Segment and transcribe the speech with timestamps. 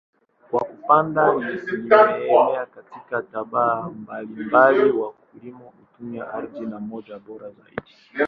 [0.51, 7.91] Kwa kupanda mimea katika tabaka mbalimbali, wakulima hutumia ardhi na maji bora zaidi.